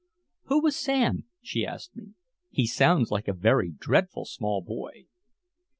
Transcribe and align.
"Who 0.45 0.61
was 0.63 0.75
Sam?" 0.75 1.25
she 1.43 1.63
asked 1.63 1.95
me. 1.95 2.15
"He 2.49 2.65
sounds 2.65 3.11
like 3.11 3.27
a 3.27 3.33
very 3.33 3.69
dreadful 3.69 4.25
small 4.25 4.59
boy." 4.61 5.05